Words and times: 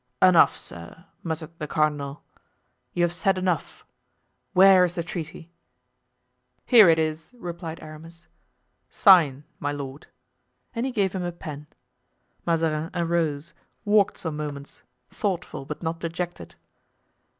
"Enough, 0.19 0.57
sir," 0.57 1.05
muttered 1.21 1.51
the 1.59 1.67
cardinal, 1.67 2.23
"you 2.91 3.03
have 3.03 3.13
said 3.13 3.37
enough; 3.37 3.85
where 4.53 4.83
is 4.83 4.95
the 4.95 5.03
treaty?" 5.03 5.51
"Here 6.65 6.89
it 6.89 6.97
is," 6.97 7.35
replied 7.37 7.83
Aramis. 7.83 8.25
"Sign, 8.89 9.43
my 9.59 9.71
lord," 9.71 10.07
and 10.73 10.87
he 10.87 10.91
gave 10.91 11.13
him 11.13 11.21
a 11.23 11.31
pen. 11.31 11.67
Mazarin 12.47 12.89
arose, 12.95 13.53
walked 13.85 14.17
some 14.17 14.37
moments, 14.37 14.81
thoughtful, 15.11 15.65
but 15.65 15.83
not 15.83 15.99
dejected. 15.99 16.55